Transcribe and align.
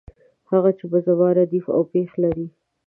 هغه 0.51 0.71
چې 0.77 0.85
په 0.91 0.97
زما 1.05 1.27
ردیف 1.37 1.65
او 1.75 1.81
پیښ 1.93 2.09
لري. 2.23 2.47